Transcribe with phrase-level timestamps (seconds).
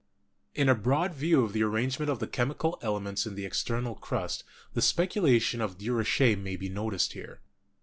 [0.55, 4.43] In a broad view of the arrangement of the chemical elements in the external crust,
[4.73, 7.39] the speculation of Durocher may be noticed here.